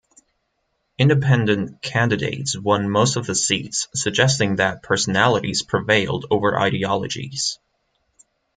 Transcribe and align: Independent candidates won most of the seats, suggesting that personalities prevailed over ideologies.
Independent 0.97 1.79
candidates 1.83 2.57
won 2.57 2.89
most 2.89 3.17
of 3.17 3.27
the 3.27 3.35
seats, 3.35 3.87
suggesting 3.93 4.55
that 4.55 4.81
personalities 4.81 5.61
prevailed 5.61 6.25
over 6.31 6.57
ideologies. 6.59 7.59